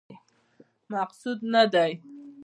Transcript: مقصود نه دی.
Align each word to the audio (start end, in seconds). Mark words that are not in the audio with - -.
مقصود 0.93 1.39
نه 1.53 1.63
دی. 1.73 1.91